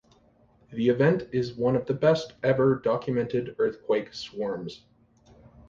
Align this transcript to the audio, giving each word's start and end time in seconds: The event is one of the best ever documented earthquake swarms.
The 0.71 0.89
event 0.89 1.27
is 1.31 1.53
one 1.53 1.75
of 1.75 1.85
the 1.85 1.93
best 1.93 2.33
ever 2.41 2.73
documented 2.83 3.55
earthquake 3.59 4.15
swarms. 4.15 4.81